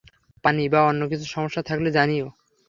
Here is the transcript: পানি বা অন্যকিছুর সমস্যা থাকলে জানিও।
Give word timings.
পানি 0.43 0.63
বা 0.69 0.79
অন্যকিছুর 0.83 1.29
সমস্যা 1.29 1.61
থাকলে 1.63 1.89
জানিও। 1.91 2.27